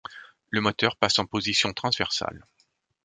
Le 0.49 0.61
moteur 0.61 0.95
passe 0.95 1.19
en 1.19 1.27
position 1.27 1.73
transversale. 1.73 2.47